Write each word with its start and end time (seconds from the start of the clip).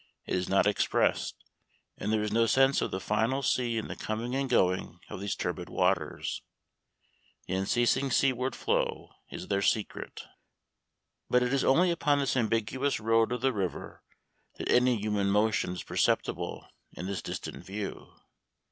It 0.25 0.33
is 0.35 0.49
not 0.49 0.65
expressed, 0.65 1.35
and 1.95 2.11
there 2.11 2.23
is 2.23 2.31
no 2.31 2.47
sense 2.47 2.81
of 2.81 2.89
the 2.89 2.99
final 2.99 3.43
sea 3.43 3.77
in 3.77 3.87
the 3.87 3.95
coming 3.95 4.33
and 4.35 4.49
going 4.49 4.99
of 5.11 5.19
these 5.19 5.35
turbid 5.35 5.69
waters. 5.69 6.41
The 7.45 7.53
unceasing 7.53 8.09
seaward 8.09 8.55
flow 8.55 9.11
is 9.29 9.47
their 9.49 9.61
secret. 9.61 10.23
But 11.29 11.43
it 11.43 11.53
is 11.53 11.63
only 11.63 11.91
upon 11.91 12.17
this 12.17 12.35
ambiguous 12.35 12.99
road 12.99 13.31
of 13.31 13.41
the 13.41 13.53
river 13.53 14.01
that 14.55 14.71
any 14.71 14.95
human 14.99 15.29
motion 15.29 15.73
is 15.73 15.83
perceptible 15.83 16.67
in 16.93 17.05
this 17.05 17.21
distant 17.21 17.63
view. 17.63 18.11